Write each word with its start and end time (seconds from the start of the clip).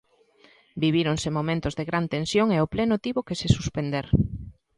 Vivíronse 0.83 1.29
momentos 1.37 1.73
de 1.75 1.87
gran 1.89 2.05
tensión 2.15 2.47
e 2.55 2.57
o 2.65 2.71
pleno 2.73 2.95
tivo 3.05 3.19
que 3.27 3.39
se 3.41 3.47
suspender. 3.57 4.05